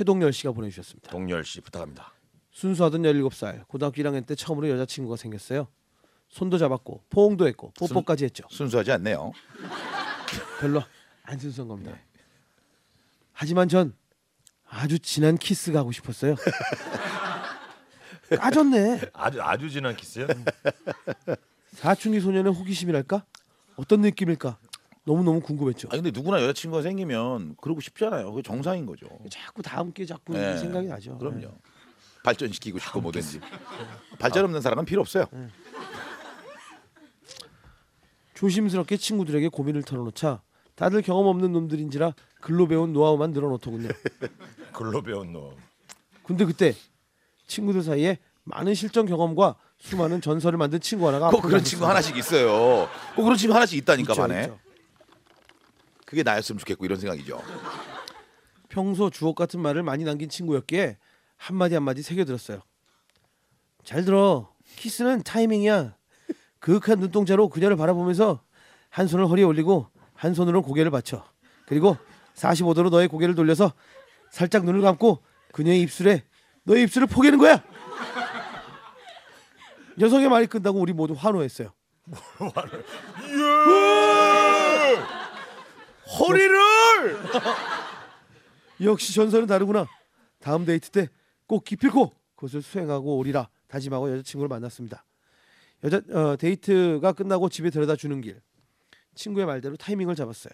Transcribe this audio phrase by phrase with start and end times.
[0.00, 1.10] 최동열 씨가 보내주셨습니다.
[1.10, 2.14] 동열 씨 부탁합니다.
[2.52, 5.68] 순수하던 17살 고등학교 1학년 때 처음으로 여자친구가 생겼어요.
[6.30, 8.44] 손도 잡았고 포옹도 했고 뽀뽀까지 했죠.
[8.48, 9.32] 순수하지 않네요.
[10.58, 10.82] 별로
[11.24, 11.98] 안 순수한 겁니다.
[13.34, 13.94] 하지만 전
[14.66, 16.34] 아주 진한 키스가 하고 싶었어요.
[18.40, 19.02] 까졌네.
[19.12, 20.28] 아주 아주 진한 키스요?
[21.74, 23.26] 사춘기 소년의 호기심이랄까?
[23.76, 24.58] 어떤 느낌일까?
[25.10, 25.88] 너무 너무 궁금했죠.
[25.90, 28.30] 아 근데 누구나 여자친구가 생기면 그러고 싶잖아요.
[28.30, 29.06] 그게 정상인 거죠.
[29.28, 30.56] 자꾸 다음 게 자꾸 네.
[30.56, 31.18] 생각이 나죠.
[31.18, 31.40] 그럼요.
[31.40, 31.48] 네.
[32.22, 33.40] 발전시키고 싶고 뭐든지.
[34.20, 35.24] 발전 없는 사람은 필요 없어요.
[38.34, 40.42] 조심스럽게 친구들에게 고민을 털어놓자
[40.76, 43.88] 다들 경험 없는 놈들인지라 글로 배운 노하우만 늘어놓더군요.
[44.72, 45.56] 글로 배운 놈.
[46.22, 46.72] 근데 그때
[47.48, 52.88] 친구들 사이에 많은 실전 경험과 수많은 전설을 만든 친구 하나가 꼭 그런 친구 하나씩 있어요.
[53.16, 54.42] 꼭 그런 친구 하나씩 있다니까 있죠, 반에.
[54.42, 54.69] 있죠.
[56.10, 57.40] 그게 나였으면 좋겠고 이런 생각이죠.
[58.68, 60.98] 평소 주옥 같은 말을 많이 남긴 친구였기에
[61.36, 62.62] 한마디 한마디 새겨들었어요.
[63.84, 64.52] 잘 들어.
[64.74, 65.94] 키스는 타이밍이야.
[66.58, 68.42] 그윽한 눈동자로 그녀를 바라보면서
[68.88, 71.24] 한 손을 허리에 올리고 한 손으로 고개를 받쳐.
[71.66, 71.96] 그리고
[72.34, 73.72] 45도로 너의 고개를 돌려서
[74.32, 76.24] 살짝 눈을 감고 그녀의 입술에
[76.64, 77.62] 너의 입술을 포개는 거야.
[80.00, 81.72] 여성의 말이 끝나고 우리 모두 환호했어요.
[86.18, 87.20] 허리를
[88.82, 89.86] 역시 전설은 다르구나.
[90.40, 91.08] 다음 데이트 때
[91.50, 95.04] 꼭 기필코 그것을 수행하고 오리라 다짐하고 여자친구를 만났습니다.
[95.82, 98.40] 여자 어, 데이트가 끝나고 집에 데려다 주는 길
[99.16, 100.52] 친구의 말대로 타이밍을 잡았어요.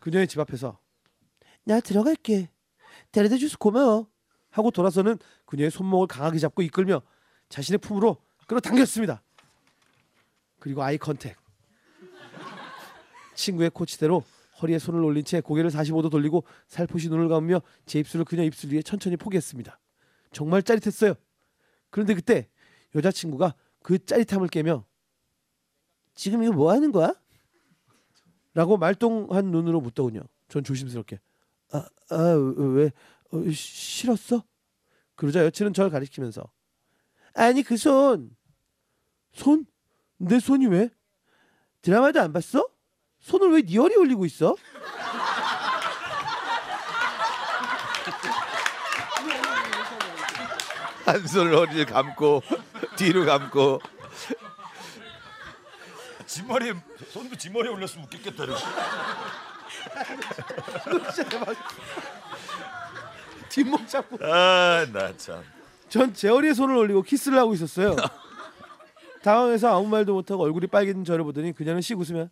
[0.00, 0.78] 그녀의 집 앞에서
[1.64, 2.48] 나 들어갈게.
[3.12, 4.08] 데려다 줘서 고마워.
[4.48, 7.02] 하고 돌아서는 그녀의 손목을 강하게 잡고 이끌며
[7.50, 9.22] 자신의 품으로 끌어당겼습니다.
[10.58, 11.36] 그리고 아이 컨택.
[13.40, 14.22] 친구의 코치대로
[14.60, 18.82] 허리에 손을 올린 채 고개를 45도 돌리고 살포시 눈을 감으며 제 입술을 그녀 입술 위에
[18.82, 19.78] 천천히 포기했습니다.
[20.32, 21.14] 정말 짜릿했어요.
[21.88, 22.48] 그런데 그때
[22.94, 24.84] 여자친구가 그 짜릿함을 깨며
[26.14, 27.14] 지금 이거 뭐 하는 거야?
[28.52, 30.20] 라고 말똥한 눈으로 묻더군요.
[30.48, 31.20] 전 조심스럽게
[31.72, 32.90] 아, 아 왜?
[33.32, 34.44] 어, 시- 싫었어?
[35.14, 36.42] 그러자 여친은 저를 가리키면서
[37.34, 38.36] 아니 그 손
[39.32, 39.64] 손?
[40.18, 40.90] 내 손이 왜?
[41.80, 42.68] 드라마도 안 봤어?
[43.20, 44.56] 손을 왜네 허리에 올리고 있어?
[51.04, 52.42] 한 손을 허리를 감고
[52.96, 53.80] 뒤로 감고
[56.26, 56.74] 뒷머리에
[57.08, 58.44] 손도 뒷머리에 올렸으면 웃겼겠다.
[58.44, 58.64] 이렇게.
[63.48, 65.42] 뒷목 잡고 아, 나 참.
[65.88, 67.96] 전제 허리에 손을 올리고 키스를 하고 있었어요.
[69.22, 72.28] 당황해서 아무 말도 못하고 얼굴이 빨개진 저를 보더니 그녀는 씩 웃으며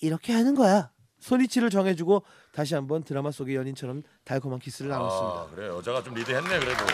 [0.00, 0.90] 이렇게 하는 거야.
[1.20, 2.22] 손위치를 정해주고
[2.52, 5.36] 다시 한번 드라마 속의 연인처럼 달콤한 키스를 나눴습니다.
[5.40, 6.84] 아, 그래 여자가 좀 리드했네 그래도.